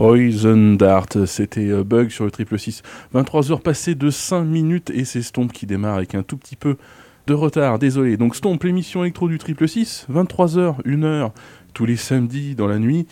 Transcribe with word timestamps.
Poison 0.00 0.76
Dart, 0.76 1.08
c'était 1.26 1.68
euh, 1.68 1.84
Bug 1.84 2.08
sur 2.08 2.24
le 2.24 2.30
triple 2.30 2.58
6. 2.58 2.82
23 3.12 3.52
heures 3.52 3.60
passées 3.60 3.94
de 3.94 4.08
5 4.08 4.44
minutes 4.44 4.88
et 4.88 5.04
c'est 5.04 5.20
Stomp 5.20 5.52
qui 5.52 5.66
démarre 5.66 5.96
avec 5.96 6.14
un 6.14 6.22
tout 6.22 6.38
petit 6.38 6.56
peu 6.56 6.78
de 7.26 7.34
retard, 7.34 7.78
désolé. 7.78 8.16
Donc 8.16 8.34
Stomp, 8.34 8.64
l'émission 8.64 9.02
électro 9.04 9.28
du 9.28 9.36
triple 9.36 9.68
6, 9.68 10.06
23h, 10.10 10.82
1h, 10.86 11.32
tous 11.74 11.84
les 11.84 11.96
samedis 11.96 12.54
dans 12.54 12.66
la 12.66 12.78
nuit. 12.78 13.08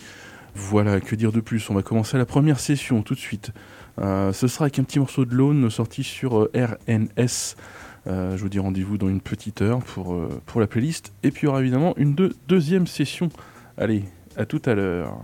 Voilà, 0.55 0.99
que 0.99 1.13
dire 1.13 1.31
de 1.31 1.41
plus? 1.41 1.69
On 1.69 1.75
va 1.75 1.83
commencer 1.83 2.17
la 2.17 2.25
première 2.25 2.59
session 2.59 3.03
tout 3.03 3.13
de 3.13 3.19
suite. 3.19 3.51
Euh, 4.01 4.33
ce 4.33 4.47
sera 4.47 4.65
avec 4.65 4.79
un 4.79 4.83
petit 4.83 4.97
morceau 4.97 5.25
de 5.25 5.35
Lone 5.35 5.69
sorti 5.69 6.03
sur 6.03 6.39
euh, 6.39 6.51
RNS. 6.55 7.55
je 8.07 8.41
vous 8.41 8.49
dis 8.49 8.57
rendez-vous 8.57 8.97
dans 8.97 9.09
une 9.09 9.21
petite 9.21 9.61
heure 9.61 9.83
pour, 9.83 10.19
pour 10.47 10.59
la 10.59 10.65
playlist. 10.65 11.13
Et 11.21 11.29
puis 11.29 11.43
il 11.43 11.45
y 11.45 11.49
aura 11.49 11.61
évidemment 11.61 11.93
une 11.97 12.15
deuxième 12.47 12.87
session. 12.87 13.29
Allez, 13.77 14.05
à 14.35 14.47
tout 14.47 14.61
à 14.65 14.73
l'heure. 14.73 15.19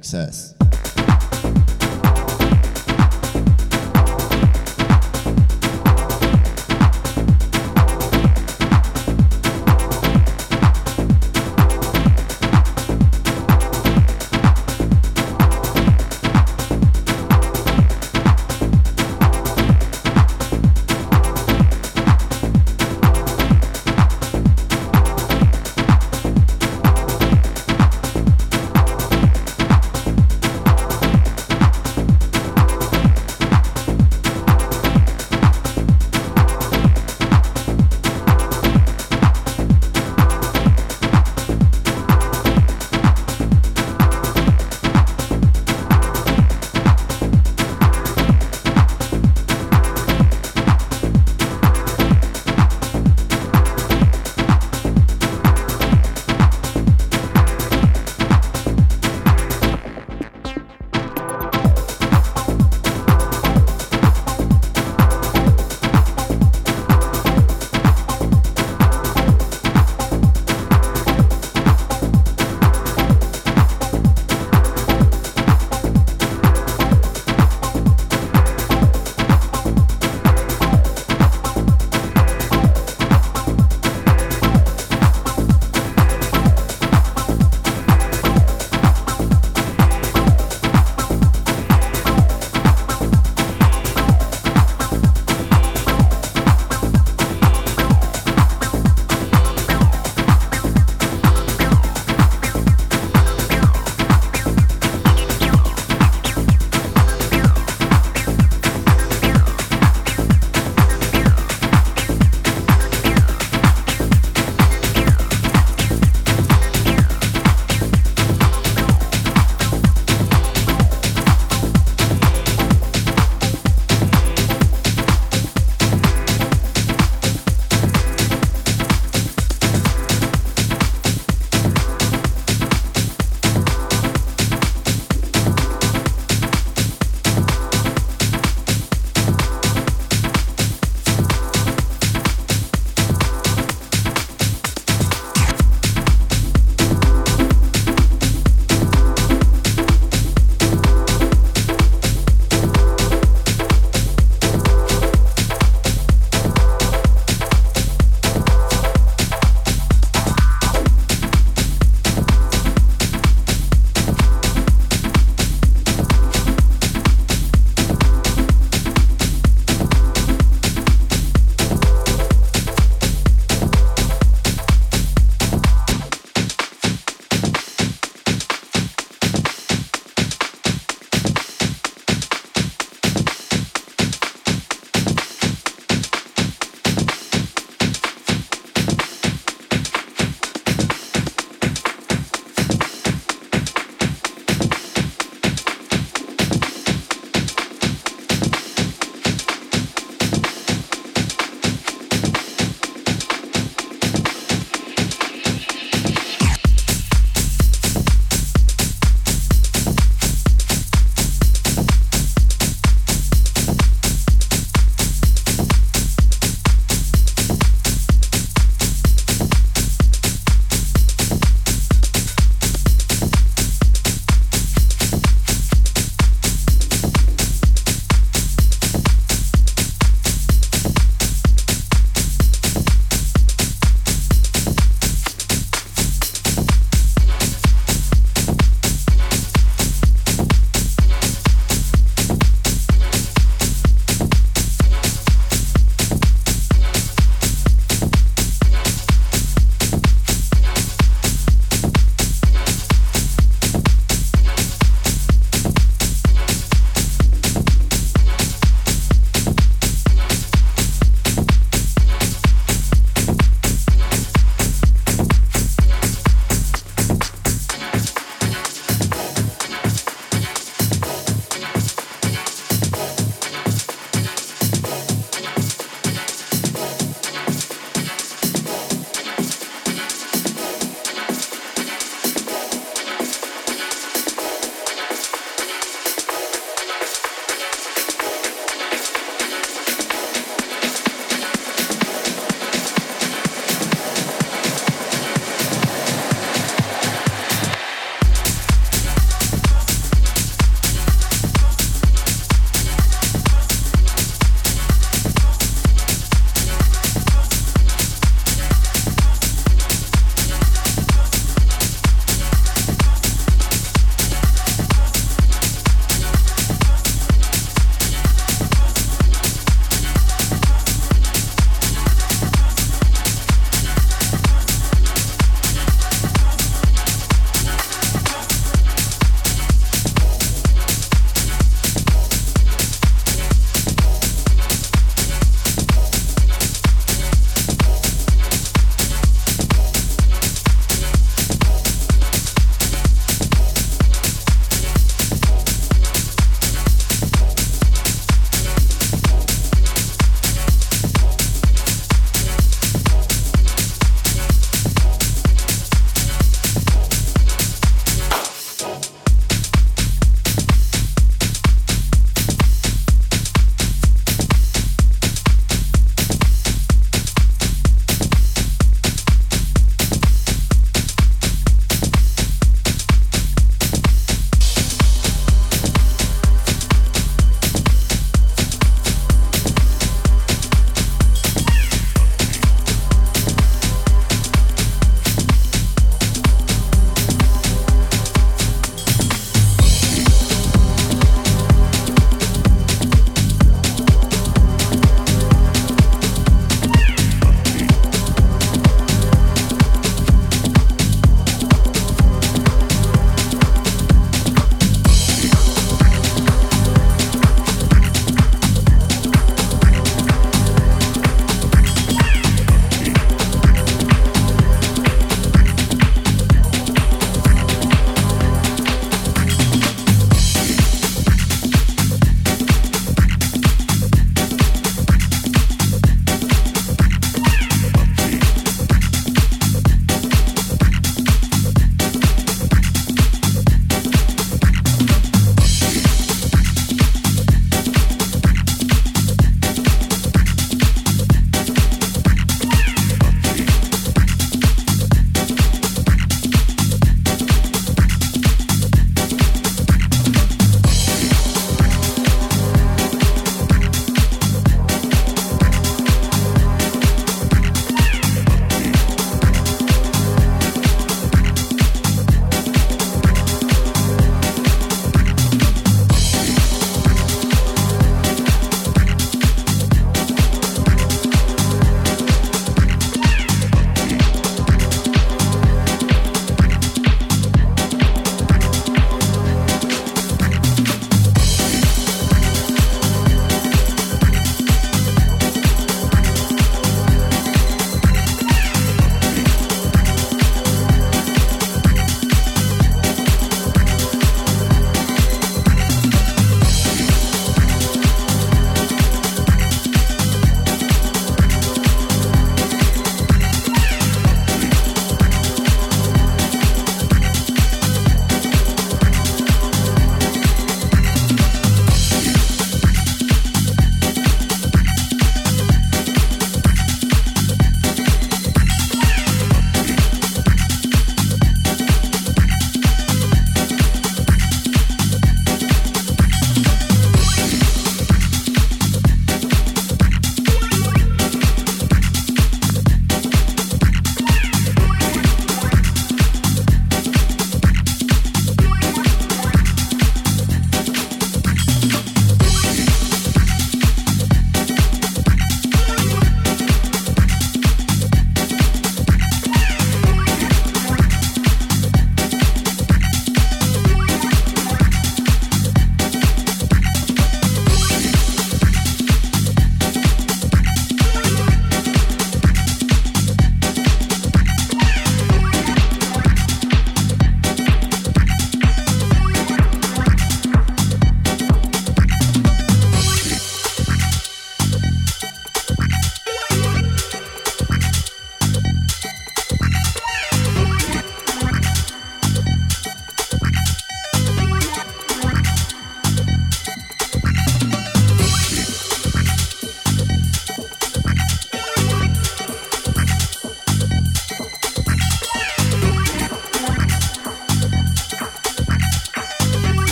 Excess. 0.00 0.59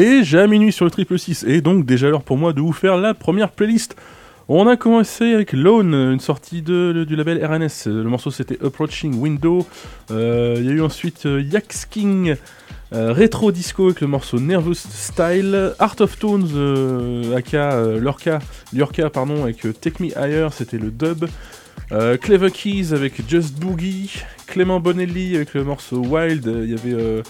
Déjà 0.00 0.46
minuit 0.46 0.72
sur 0.72 0.86
le 0.86 0.90
triple 0.90 1.18
6, 1.18 1.44
et 1.46 1.60
donc 1.60 1.84
déjà 1.84 2.08
l'heure 2.08 2.22
pour 2.22 2.38
moi 2.38 2.54
de 2.54 2.62
vous 2.62 2.72
faire 2.72 2.96
la 2.96 3.12
première 3.12 3.50
playlist. 3.50 3.96
On 4.48 4.66
a 4.66 4.78
commencé 4.78 5.34
avec 5.34 5.52
Lone, 5.52 5.92
une 5.92 6.20
sortie 6.20 6.62
du 6.62 7.04
label 7.16 7.44
RNS. 7.44 7.84
Le 7.84 8.04
morceau 8.04 8.30
c'était 8.30 8.56
Approaching 8.64 9.20
Window. 9.20 9.66
Euh, 10.10 10.54
il 10.56 10.64
y 10.64 10.68
a 10.70 10.72
eu 10.72 10.80
ensuite 10.80 11.26
euh, 11.26 11.42
Yax 11.42 11.84
King, 11.84 12.36
euh, 12.94 13.12
Retro 13.12 13.52
Disco 13.52 13.88
avec 13.88 14.00
le 14.00 14.06
morceau 14.06 14.40
Nervous 14.40 14.72
Style. 14.72 15.74
Art 15.78 15.96
of 16.00 16.18
Tones, 16.18 17.34
aka 17.36 17.98
Lurka, 17.98 18.38
Lurka 18.72 19.10
pardon, 19.10 19.42
avec 19.42 19.66
Take 19.82 20.02
Me 20.02 20.08
Higher, 20.16 20.48
c'était 20.50 20.78
le 20.78 20.90
dub. 20.90 21.26
Clever 22.20 22.50
Keys 22.50 22.92
avec 22.92 23.28
Just 23.28 23.58
Boogie, 23.58 24.22
Clément 24.46 24.78
Bonelli 24.78 25.34
avec 25.34 25.54
le 25.54 25.64
morceau 25.64 25.98
Wild, 25.98 26.46
il 26.46 26.70
y 26.70 26.74
avait 26.74 27.22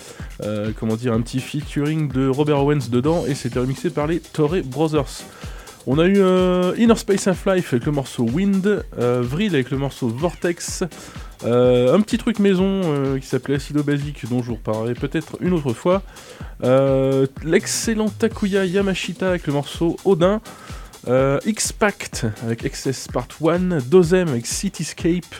comment 0.79 0.97
dire 0.97 1.13
un 1.13 1.21
petit 1.23 1.41
featuring 1.41 2.13
de 2.13 2.29
Robert 2.29 2.59
Owens 2.59 2.91
dedans 2.91 3.25
et 3.27 3.35
c'était 3.35 3.59
remixé 3.59 3.91
par 3.91 4.07
les 4.07 4.21
Torre 4.21 4.63
Brothers. 4.65 5.25
On 5.87 5.99
a 5.99 6.05
eu 6.05 6.19
euh, 6.19 6.75
Inner 6.77 6.95
Space 6.95 7.27
of 7.27 7.47
Life 7.47 7.73
avec 7.73 7.87
le 7.87 7.93
morceau 7.93 8.25
Wind, 8.25 8.85
euh, 8.99 9.23
Vril 9.23 9.55
avec 9.55 9.71
le 9.71 9.79
morceau 9.79 10.09
Vortex, 10.09 10.85
euh, 11.45 11.95
un 11.95 12.01
petit 12.03 12.19
truc 12.19 12.39
maison 12.39 12.83
qui 13.19 13.27
s'appelait 13.27 13.55
Acido 13.55 13.83
Basic 13.83 14.29
dont 14.29 14.43
je 14.43 14.49
vous 14.49 14.57
reparlerai 14.57 14.95
peut-être 14.95 15.39
une 15.41 15.55
autre 15.55 15.73
fois, 15.73 16.03
l'excellent 17.43 18.11
Takuya 18.11 18.67
Yamashita 18.67 19.31
avec 19.31 19.47
le 19.47 19.55
morceau 19.55 19.97
Odin, 20.05 20.41
X-Pact 21.07 22.27
avec 22.45 22.65
Excess 22.65 23.09
Part 23.09 23.29
1, 23.43 23.79
Dozem 23.81 24.29
avec 24.29 24.47
Cityscape, 24.47 25.35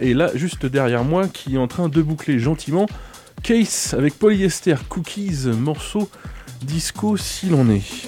et 0.00 0.14
là 0.14 0.30
juste 0.34 0.66
derrière 0.66 1.04
moi 1.04 1.28
qui 1.28 1.54
est 1.54 1.58
en 1.58 1.68
train 1.68 1.88
de 1.88 2.02
boucler 2.02 2.38
gentiment, 2.38 2.86
Case 3.42 3.94
avec 3.96 4.18
Polyester 4.18 4.76
Cookies, 4.88 5.46
morceau 5.46 6.08
disco 6.62 7.16
si 7.16 7.46
l'on 7.46 7.68
est. 7.70 8.06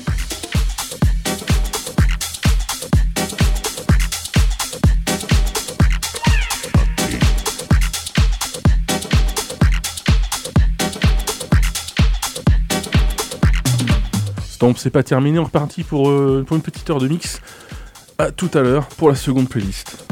Donc 14.65 14.79
c'est 14.79 14.89
pas 14.89 15.03
terminé, 15.03 15.39
on 15.39 15.43
est 15.43 15.45
reparti 15.45 15.83
pour, 15.83 16.09
euh, 16.09 16.43
pour 16.47 16.57
une 16.57 16.62
petite 16.62 16.89
heure 16.89 16.99
de 16.99 17.07
mix. 17.07 17.43
A 18.17 18.31
tout 18.31 18.49
à 18.55 18.62
l'heure 18.62 18.87
pour 18.87 19.11
la 19.11 19.15
seconde 19.15 19.47
playlist. 19.47 20.07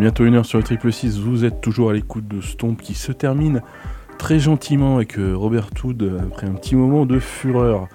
Bientôt 0.00 0.24
une 0.24 0.34
heure 0.34 0.46
sur 0.46 0.58
le 0.58 0.64
triple 0.64 0.90
6, 0.90 1.20
vous 1.20 1.44
êtes 1.44 1.60
toujours 1.60 1.90
à 1.90 1.92
l'écoute 1.92 2.26
de 2.26 2.40
Stomp 2.40 2.80
qui 2.80 2.94
se 2.94 3.12
termine 3.12 3.62
très 4.18 4.38
gentiment 4.38 4.96
avec 4.96 5.18
euh, 5.18 5.34
Robert 5.36 5.68
Hood 5.84 6.18
après 6.22 6.46
un 6.46 6.54
petit 6.54 6.74
moment 6.74 7.06
de 7.06 7.18
fureur. 7.18 7.86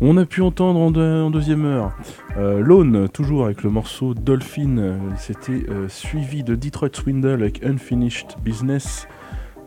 On 0.00 0.16
a 0.16 0.24
pu 0.24 0.40
entendre 0.40 0.80
en, 0.80 1.30
deuxième 1.30 1.64
heure 1.64 1.92
euh, 2.36 2.60
Lone, 2.60 3.08
toujours 3.08 3.44
avec 3.44 3.62
le 3.62 3.70
morceau 3.70 4.14
Dolphin. 4.14 4.78
Euh, 4.78 4.96
c'était 5.16 5.64
euh, 5.68 5.88
suivi 5.88 6.42
de 6.42 6.56
Detroit 6.56 6.88
Swindle 6.92 7.42
avec 7.42 7.64
Unfinished 7.64 8.36
Business. 8.44 9.06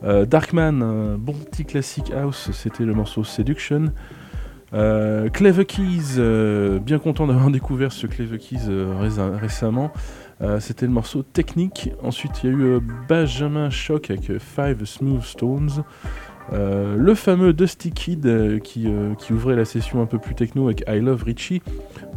Darkman, 0.04 0.84
un 0.84 1.18
bon 1.18 1.34
petit 1.34 1.66
classique 1.66 2.12
house, 2.12 2.52
c'était 2.52 2.84
le 2.84 2.94
morceau 2.94 3.24
Seduction. 3.24 3.86
Clever 4.72 5.66
Keys, 5.66 6.20
bien 6.80 7.00
content 7.00 7.26
d'avoir 7.26 7.50
découvert 7.50 7.92
ce 7.92 8.06
Clever 8.06 8.38
Keys 8.38 8.70
récemment. 9.42 9.92
C'était 10.60 10.86
le 10.86 10.92
morceau 10.92 11.24
Technique. 11.24 11.92
Ensuite, 12.04 12.44
il 12.44 12.50
y 12.50 12.54
a 12.54 12.56
eu 12.58 12.80
Benjamin 13.08 13.70
Shock 13.70 14.10
avec 14.10 14.38
Five 14.40 14.86
Smooth 14.86 15.24
Stones. 15.24 15.84
Euh, 16.54 16.96
le 16.96 17.16
fameux 17.16 17.54
Dusty 17.54 17.92
Kid 17.92 18.26
euh, 18.28 18.60
euh, 18.78 19.16
qui, 19.16 19.34
ouvrait 19.34 19.56
la 19.56 19.66
session 19.66 20.02
un 20.02 20.06
peu 20.06 20.20
plus 20.20 20.36
techno 20.36 20.66
avec 20.66 20.84
I 20.88 21.00
Love 21.00 21.24
Richie. 21.24 21.62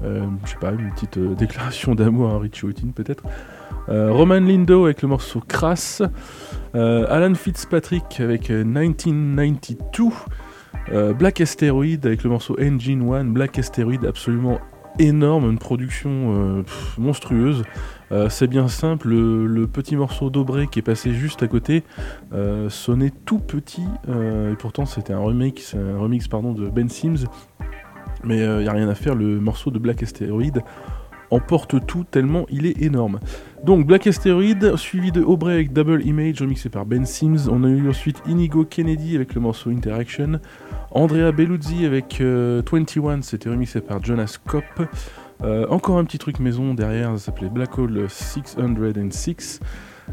je 0.03 0.51
sais 0.51 0.57
pas, 0.61 0.73
une 0.73 0.91
petite 0.91 1.19
déclaration 1.39 1.95
d'amour 1.95 2.31
à 2.31 2.39
Richie 2.39 2.67
Houghton 2.67 2.93
peut-être. 2.95 3.25
Roman 3.91 4.41
Lindo 4.41 4.85
avec 4.85 5.01
le 5.01 5.09
morceau 5.09 5.41
Crass. 5.47 6.03
Alan 6.75 7.35
Fitzpatrick 7.35 8.21
avec 8.21 8.51
1992. 8.51 10.13
Black 11.19 11.41
Asteroid 11.41 12.05
avec 12.05 12.23
le 12.23 12.29
morceau 12.29 12.55
Engine 12.61 13.09
One. 13.09 13.33
Black 13.33 13.59
Asteroid 13.59 14.05
absolument 14.07 14.59
énorme, 14.99 15.51
une 15.51 15.59
production 15.59 16.65
monstrueuse. 16.99 17.63
Euh, 18.11 18.29
c'est 18.29 18.47
bien 18.47 18.69
simple, 18.69 19.09
le, 19.09 19.67
petit 19.67 19.97
morceau 19.97 20.31
d'Aubrey 20.31 20.67
qui 20.67 20.79
est 20.79 20.83
passé 20.83 21.13
juste 21.13 21.43
à 21.43 21.49
côté 21.49 21.85
euh, 22.33 22.71
sonnait 22.71 23.13
tout 23.27 23.39
petit, 23.39 23.85
euh, 24.09 24.53
et 24.53 24.57
pourtant 24.57 24.87
c'était 24.87 25.13
un 25.13 25.19
remix, 25.19 25.75
un 25.75 25.99
remix 25.99 26.29
de 26.29 26.69
Ben 26.69 26.89
Sims, 26.89 27.27
mais 28.25 28.39
il 28.39 28.59
n'y 28.63 28.69
a 28.69 28.73
rien 28.73 28.89
à 28.89 28.95
faire, 28.95 29.15
le 29.15 29.39
morceau 29.41 29.71
de 29.71 29.79
Black 29.79 30.03
Asteroid 30.03 30.63
emporte 31.31 31.85
tout 31.87 32.05
tellement 32.11 32.47
il 32.49 32.65
est 32.65 32.81
énorme. 32.81 33.21
Donc 33.63 33.87
Black 33.87 34.07
Asteroid, 34.07 34.77
suivi 34.77 35.13
de 35.13 35.23
Aubrey 35.23 35.53
avec 35.53 35.75
Double 35.75 36.03
Image, 36.07 36.41
remixé 36.41 36.71
par 36.71 36.87
Ben 36.87 37.05
Sims. 37.05 37.51
On 37.51 37.65
a 37.65 37.69
eu 37.69 37.89
ensuite 37.91 38.23
Inigo 38.27 38.65
Kennedy 38.65 39.15
avec 39.15 39.35
le 39.35 39.43
morceau 39.43 39.69
Interaction. 39.69 40.41
Andrea 40.91 41.33
Belluzzi 41.33 41.85
avec 41.85 42.23
21, 42.23 43.21
c'était 43.21 43.51
remixé 43.51 43.83
par 43.83 44.03
Jonas 44.03 44.39
Kopp. 44.47 44.89
Euh, 45.45 45.67
encore 45.69 45.99
un 45.99 46.05
petit 46.05 46.19
truc 46.19 46.41
maison 46.41 46.75
derrière, 46.75 47.13
ça 47.13 47.27
s'appelait 47.27 47.49
Black 47.49 47.79
Hole 47.79 48.09
606. 48.09 49.61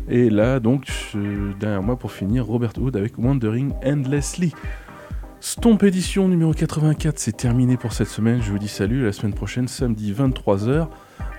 Et 0.10 0.30
là, 0.30 0.60
donc, 0.60 0.88
derrière 1.60 1.82
moi 1.82 1.98
pour 1.98 2.12
finir, 2.12 2.46
Robert 2.46 2.74
Hood 2.78 2.96
avec 2.96 3.18
Wandering 3.18 3.74
Endlessly. 3.84 4.54
Stomp 5.40 5.84
édition 5.84 6.28
numéro 6.28 6.54
84, 6.54 7.20
c'est 7.20 7.38
terminé 7.38 7.78
pour 7.78 7.94
cette 7.94 8.08
semaine. 8.08 8.42
Je 8.42 8.52
vous 8.52 8.60
dis 8.60 8.68
salut, 8.68 9.04
la 9.04 9.12
semaine 9.12 9.34
prochaine, 9.34 9.68
samedi 9.68 10.12
23h. 10.12 10.88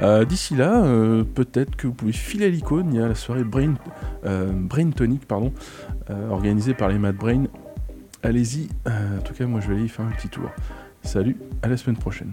Euh, 0.00 0.24
d'ici 0.24 0.54
là, 0.54 0.84
euh, 0.84 1.24
peut-être 1.24 1.76
que 1.76 1.86
vous 1.86 1.92
pouvez 1.92 2.12
filer 2.12 2.46
à 2.46 2.48
l'icône. 2.48 2.92
Il 2.92 3.00
y 3.00 3.02
a 3.02 3.08
la 3.08 3.14
soirée 3.14 3.44
Brain, 3.44 3.74
Brain 4.22 4.90
Tonic 4.90 5.26
pardon, 5.26 5.52
organisée 6.30 6.74
par 6.74 6.88
les 6.88 6.98
Mad 6.98 7.16
Brain. 7.16 7.44
Allez-y, 8.22 8.68
en 8.86 9.22
tout 9.22 9.34
cas, 9.34 9.46
moi 9.46 9.60
je 9.60 9.68
vais 9.68 9.74
aller 9.74 9.84
y 9.84 9.88
faire 9.88 10.06
un 10.06 10.10
petit 10.10 10.28
tour. 10.28 10.50
Salut, 11.02 11.36
à 11.62 11.68
la 11.68 11.76
semaine 11.76 11.96
prochaine. 11.96 12.32